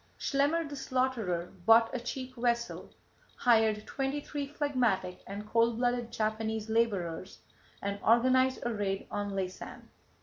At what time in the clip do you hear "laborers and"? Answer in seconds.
6.71-7.99